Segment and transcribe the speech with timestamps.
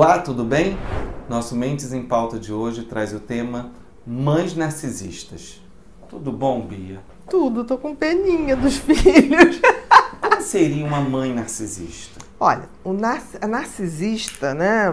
[0.00, 0.78] Olá, tudo bem?
[1.28, 3.72] Nosso Mentes em Pauta de hoje traz o tema
[4.06, 5.60] Mães Narcisistas.
[6.08, 7.00] Tudo bom, Bia?
[7.28, 9.60] Tudo, tô com peninha dos filhos.
[10.20, 12.24] Como seria uma mãe narcisista?
[12.38, 14.84] Olha, o nar a narcisista, né,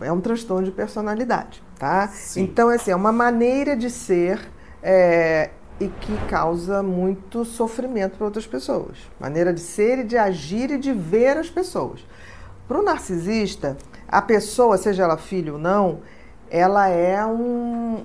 [0.00, 2.06] é um transtorno de personalidade, tá?
[2.06, 2.42] Sim.
[2.42, 4.48] Então, assim, é uma maneira de ser
[4.80, 5.50] é,
[5.80, 8.96] e que causa muito sofrimento para outras pessoas.
[9.18, 11.98] Maneira de ser e de agir e de ver as pessoas.
[12.68, 13.76] Para o narcisista,
[14.12, 16.00] a pessoa, seja ela filho ou não,
[16.50, 18.04] ela é um.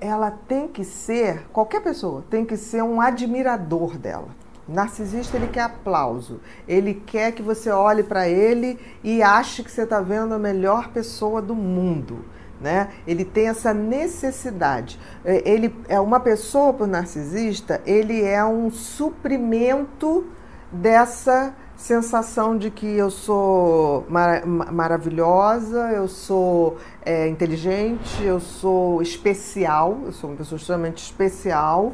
[0.00, 4.26] Ela tem que ser, qualquer pessoa, tem que ser um admirador dela.
[4.66, 6.40] Narcisista, ele quer aplauso.
[6.66, 10.88] Ele quer que você olhe para ele e ache que você está vendo a melhor
[10.88, 12.24] pessoa do mundo.
[12.60, 12.88] Né?
[13.06, 14.98] Ele tem essa necessidade.
[15.24, 20.26] É, ele é uma pessoa para o narcisista, ele é um suprimento
[20.72, 29.98] dessa sensação de que eu sou mar maravilhosa, eu sou é, inteligente, eu sou especial,
[30.06, 31.92] eu sou uma pessoa extremamente especial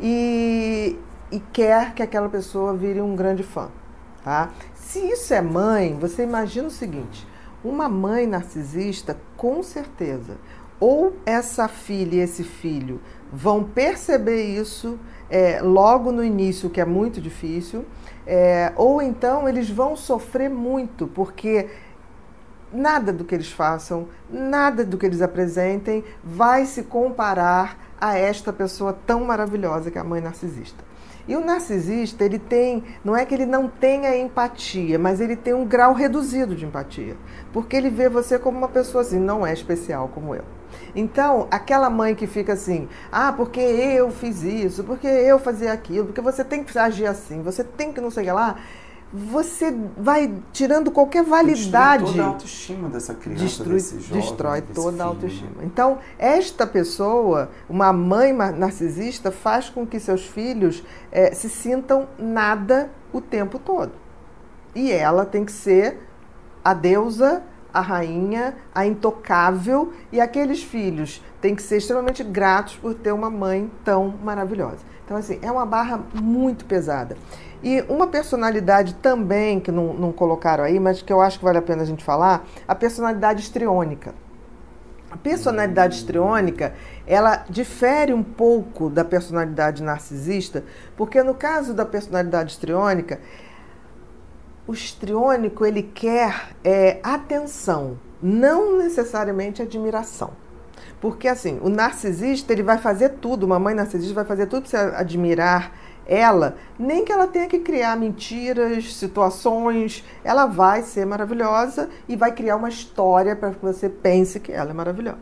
[0.00, 0.96] e,
[1.30, 3.68] e quer que aquela pessoa vire um grande fã.
[4.24, 4.50] Tá?
[4.74, 7.26] Se isso é mãe, você imagina o seguinte:
[7.62, 10.38] uma mãe narcisista, com certeza,
[10.80, 13.00] ou essa filha e esse filho
[13.32, 14.98] vão perceber isso
[15.30, 17.84] é, logo no início, que é muito difícil,
[18.26, 21.68] é, ou então eles vão sofrer muito, porque
[22.72, 28.52] nada do que eles façam, nada do que eles apresentem vai se comparar a esta
[28.52, 30.88] pessoa tão maravilhosa que é a mãe narcisista.
[31.26, 35.52] E o narcisista, ele tem, não é que ele não tenha empatia, mas ele tem
[35.52, 37.16] um grau reduzido de empatia.
[37.52, 40.44] Porque ele vê você como uma pessoa assim, não é especial como eu.
[40.94, 46.06] Então, aquela mãe que fica assim, ah, porque eu fiz isso, porque eu fazia aquilo,
[46.06, 48.56] porque você tem que agir assim, você tem que não sei o que lá,
[49.12, 52.04] você vai tirando qualquer validade.
[52.04, 55.50] Destrói toda a autoestima dessa criança, Destrui, jovem, destrói toda a filho, autoestima.
[55.56, 55.62] né?
[55.64, 62.90] Então, esta pessoa, uma mãe narcisista, faz com que seus filhos eh, se sintam nada
[63.12, 63.92] o tempo todo.
[64.74, 66.06] E ela tem que ser
[66.62, 67.42] a deusa,
[67.72, 73.30] a rainha, a intocável, e aqueles filhos têm que ser extremamente gratos por ter uma
[73.30, 74.78] mãe tão maravilhosa.
[75.04, 77.16] Então, assim, é uma barra muito pesada.
[77.62, 81.58] E uma personalidade também, que não, não colocaram aí, mas que eu acho que vale
[81.58, 84.14] a pena a gente falar, a personalidade histriônica.
[85.10, 86.74] A personalidade histriônica,
[87.06, 90.62] ela difere um pouco da personalidade narcisista,
[90.96, 93.18] porque no caso da personalidade histriônica,
[94.68, 100.32] o histriônico ele quer é, atenção, não necessariamente admiração.
[101.00, 104.98] Porque assim, o narcisista ele vai fazer tudo, uma mãe narcisista vai fazer tudo para
[104.98, 105.72] admirar
[106.06, 112.32] ela, nem que ela tenha que criar mentiras, situações, ela vai ser maravilhosa e vai
[112.32, 115.18] criar uma história para que você pense que ela é maravilhosa.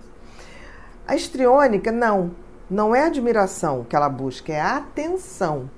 [1.07, 2.33] A histriônica, não,
[2.69, 5.71] não é admiração que ela busca, é atenção.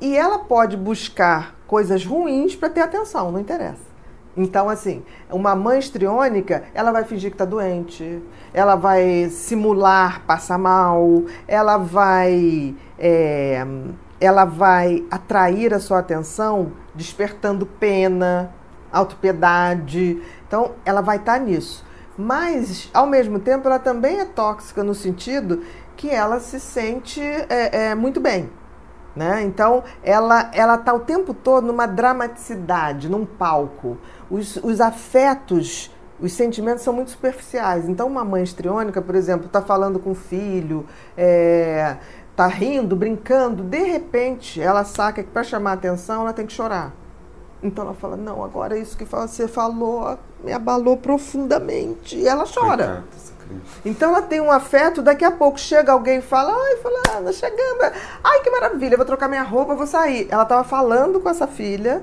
[0.00, 3.90] E ela pode buscar coisas ruins para ter atenção, não interessa.
[4.36, 8.22] Então, assim, uma mãe histriônica, ela vai fingir que está doente,
[8.54, 13.66] ela vai simular passar mal, ela vai, é,
[14.20, 18.54] ela vai atrair a sua atenção despertando pena,
[18.92, 20.22] autopiedade.
[20.46, 21.84] Então, ela vai estar tá nisso.
[22.16, 25.62] Mas, ao mesmo tempo, ela também é tóxica no sentido
[25.96, 28.48] que ela se sente é, é, muito bem.
[29.14, 29.42] Né?
[29.42, 33.98] Então, ela ela está o tempo todo numa dramaticidade, num palco.
[34.30, 35.90] Os, os afetos,
[36.20, 37.88] os sentimentos são muito superficiais.
[37.88, 41.96] Então, uma mãe histriônica, por exemplo, está falando com o filho, é,
[42.36, 46.52] tá rindo, brincando, de repente ela saca que para chamar a atenção ela tem que
[46.52, 46.94] chorar.
[47.62, 52.16] Então ela fala: Não, agora isso que você falou me abalou profundamente.
[52.16, 53.04] E ela chora.
[53.08, 53.29] Criança.
[53.84, 57.92] Então ela tem um afeto, daqui a pouco chega alguém e fala, ai, fulana, chegando.
[58.22, 60.28] Ai, que maravilha, vou trocar minha roupa, vou sair.
[60.30, 62.02] Ela estava falando com essa filha,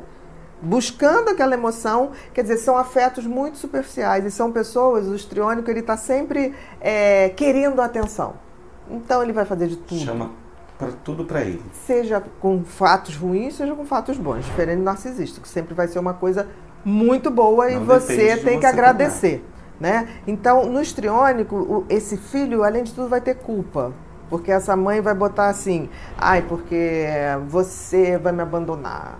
[0.61, 2.11] buscando aquela emoção.
[2.33, 7.29] Quer dizer, são afetos muito superficiais e são pessoas, o histriônico, ele está sempre é,
[7.29, 8.35] querendo atenção.
[8.89, 10.01] Então ele vai fazer de tudo.
[10.01, 10.31] Chama
[10.77, 11.61] pra tudo para ele.
[11.85, 14.45] Seja com fatos ruins, seja com fatos bons.
[14.45, 16.47] Diferente do narcisista, que sempre vai ser uma coisa
[16.85, 19.45] muito boa e Não você depende de tem que você agradecer.
[19.79, 20.07] Né?
[20.25, 23.94] Então, no histriônico, esse filho, além de tudo, vai ter culpa.
[24.29, 27.06] Porque essa mãe vai botar assim, ai, porque
[27.47, 29.19] você vai me abandonar.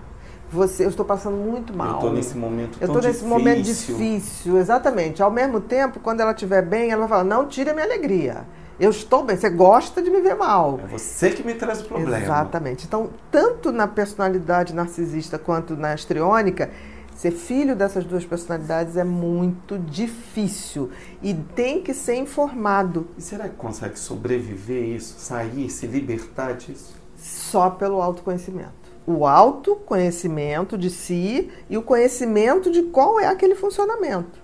[0.50, 1.96] Você, eu estou passando muito mal.
[1.96, 3.28] Eu tô nesse momento Eu tô nesse difícil.
[3.28, 5.22] momento difícil, exatamente.
[5.22, 8.46] Ao mesmo tempo, quando ela estiver bem, ela vai falar: não tire a minha alegria.
[8.80, 9.36] Eu estou bem.
[9.36, 10.80] Você gosta de me ver mal.
[10.84, 12.18] É você que me traz o problema.
[12.18, 12.86] Exatamente.
[12.86, 16.70] Então, tanto na personalidade narcisista quanto na histriônica,
[17.18, 23.08] Ser filho dessas duas personalidades é muito difícil e tem que ser informado.
[23.18, 26.94] E será que consegue sobreviver isso, sair, se libertar disso?
[27.18, 28.72] Só pelo autoconhecimento.
[29.08, 34.40] O autoconhecimento de si e o conhecimento de qual é aquele funcionamento.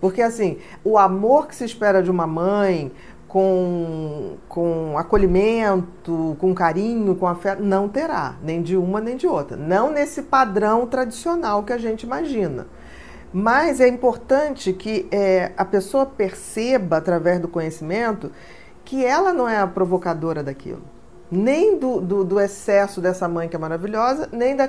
[0.00, 2.92] Porque assim, o amor que se espera de uma mãe,
[3.32, 9.56] com, com acolhimento, com carinho, com afeto, não terá, nem de uma nem de outra.
[9.56, 12.66] Não nesse padrão tradicional que a gente imagina.
[13.32, 18.30] Mas é importante que é, a pessoa perceba, através do conhecimento,
[18.84, 20.82] que ela não é a provocadora daquilo.
[21.30, 24.68] Nem do, do, do excesso dessa mãe que é maravilhosa, nem da,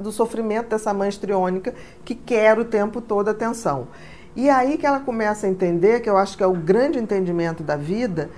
[0.00, 1.74] do sofrimento dessa mãe estriônica
[2.06, 3.88] que quer o tempo todo atenção.
[4.36, 7.62] E aí que ela começa a entender, que eu acho que é o grande entendimento
[7.62, 8.30] da vida,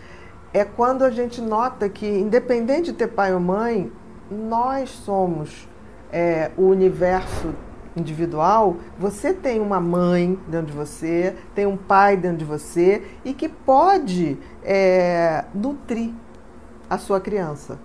[0.53, 3.91] é quando a gente nota que, independente de ter pai ou mãe,
[4.31, 5.69] nós somos
[6.13, 7.55] é, o universo
[7.97, 8.77] individual.
[8.99, 13.49] Você tem uma mãe dentro de você, tem um pai dentro de você e que
[13.49, 16.13] pode é, nutrir
[16.89, 17.79] a sua criança.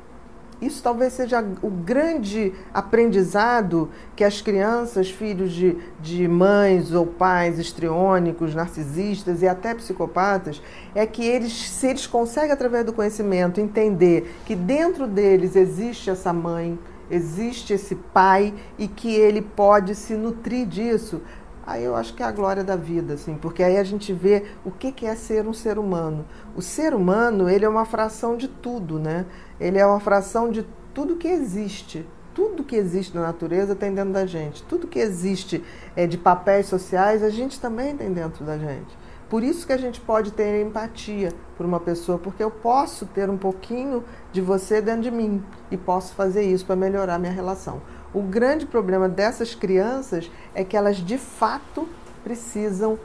[0.61, 7.59] Isso talvez seja o grande aprendizado que as crianças, filhos de, de mães ou pais
[7.59, 10.61] estriônicos, narcisistas e até psicopatas,
[10.93, 16.31] é que eles, se eles conseguem, através do conhecimento, entender que dentro deles existe essa
[16.31, 16.79] mãe,
[17.11, 21.21] existe esse pai e que ele pode se nutrir disso,
[21.65, 24.45] Aí eu acho que é a glória da vida, assim, porque aí a gente vê
[24.63, 26.25] o que, é ser um ser humano.
[26.55, 29.25] O ser humano, ele é uma fração de tudo, né?
[29.59, 32.05] Ele é uma fração de tudo que existe.
[32.35, 34.61] Tudo que existe na natureza tem dentro da gente.
[34.63, 35.63] Tudo que existe
[35.95, 38.95] é, de papéis sociais, a gente também tem dentro da gente.
[39.29, 43.27] Por isso que a gente pode ter empatia por uma pessoa, porque eu posso ter
[43.27, 47.81] um pouquinho de você dentro de mim e posso fazer isso para melhorar minha relação.
[48.15, 51.85] O grande problema dessas crianças é que elas de fato
[52.23, 52.97] precisam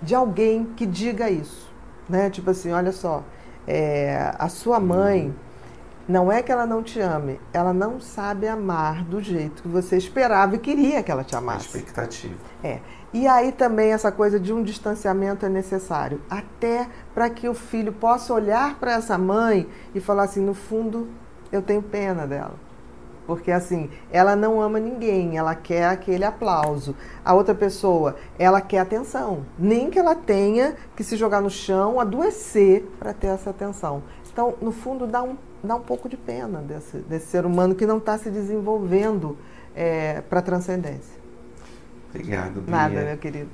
[0.00, 1.70] de alguém que diga isso,
[2.08, 2.30] né?
[2.30, 3.22] Tipo assim, olha só,
[3.66, 5.34] é, a sua mãe
[6.08, 9.98] não é que ela não te ame, ela não sabe amar do jeito que você
[9.98, 11.76] esperava e queria que ela te amasse.
[11.76, 12.34] A expectativa.
[12.64, 12.80] É.
[13.12, 17.92] E aí também essa coisa de um distanciamento é necessário, até para que o filho
[17.92, 21.08] possa olhar para essa mãe e falar assim, no fundo,
[21.52, 22.69] eu tenho pena dela.
[23.30, 26.96] Porque assim, ela não ama ninguém, ela quer aquele aplauso.
[27.24, 29.46] A outra pessoa, ela quer atenção.
[29.56, 34.02] Nem que ela tenha que se jogar no chão, adoecer para ter essa atenção.
[34.32, 37.86] Então, no fundo, dá um, dá um pouco de pena desse, desse ser humano que
[37.86, 39.38] não está se desenvolvendo
[39.76, 41.20] é, para a transcendência.
[42.08, 42.74] Obrigado, Bia.
[42.74, 43.48] Nada, meu querido.